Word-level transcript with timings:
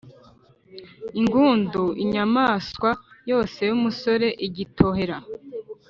ingûndu: 1.19 1.83
inyamaswa 2.03 2.89
yose 3.29 3.59
y’umusore, 3.69 4.27
igitohera 4.47 5.17